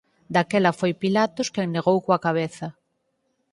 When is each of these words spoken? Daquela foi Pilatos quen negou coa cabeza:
Daquela 0.35 0.77
foi 0.79 0.91
Pilatos 1.03 1.51
quen 1.55 1.67
negou 1.75 1.97
coa 2.05 2.23
cabeza: 2.25 2.67